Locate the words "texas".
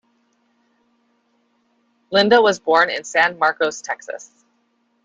3.83-4.31